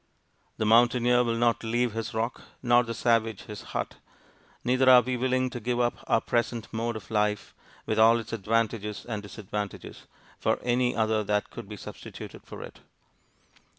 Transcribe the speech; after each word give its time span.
The 0.57 0.65
mountaineer 0.65 1.23
will 1.23 1.35
not 1.35 1.63
leave 1.63 1.93
his 1.93 2.11
rock, 2.11 2.41
nor 2.63 2.81
the 2.81 2.95
savage 2.95 3.41
his 3.43 3.61
hut; 3.77 3.97
neither 4.63 4.89
are 4.89 5.03
we 5.03 5.15
willing 5.15 5.51
to 5.51 5.59
give 5.59 5.79
up 5.79 6.03
our 6.07 6.19
present 6.19 6.67
mode 6.73 6.95
of 6.95 7.11
life, 7.11 7.53
with 7.85 7.99
all 7.99 8.17
its 8.17 8.33
advantages 8.33 9.05
and 9.05 9.21
disadvantages, 9.21 10.07
for 10.39 10.57
any 10.63 10.95
other 10.95 11.23
that 11.25 11.51
could 11.51 11.69
be 11.69 11.77
substituted 11.77 12.41
for 12.47 12.63
it. 12.63 12.79